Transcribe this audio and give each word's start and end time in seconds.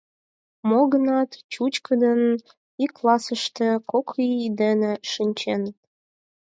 Мо-гынат 0.69 1.29
чӱчкыдын 1.51 2.21
ик 2.83 2.91
классыште 2.97 3.67
кок 3.91 4.07
ий 4.25 4.43
дене 4.61 4.91
шинченыт. 5.11 5.77